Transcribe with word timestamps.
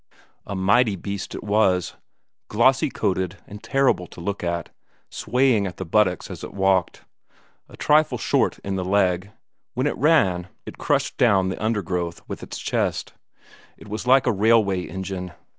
A 0.47 0.55
mighty 0.55 0.95
beast 0.95 1.35
it 1.35 1.43
was, 1.43 1.95
glossy 2.47 2.89
coated 2.89 3.37
and 3.45 3.61
terrible 3.61 4.07
to 4.07 4.19
look 4.19 4.43
at, 4.43 4.69
swaying 5.11 5.67
at 5.67 5.77
the 5.77 5.85
buttocks 5.85 6.31
as 6.31 6.43
it 6.43 6.55
walked. 6.55 7.03
A 7.69 7.77
trifle 7.77 8.17
short 8.17 8.57
in 8.63 8.77
the 8.77 8.83
leg; 8.83 9.29
when 9.75 9.85
it 9.85 9.95
ran, 9.97 10.47
it 10.65 10.79
crushed 10.79 11.17
down 11.17 11.49
the 11.49 11.63
undergrowth 11.63 12.23
with 12.27 12.41
its 12.41 12.57
chest; 12.57 13.13
it 13.77 13.87
was 13.89 14.07
like 14.07 14.25
a 14.25 14.31
railway 14.31 14.81
engine. 14.87 15.33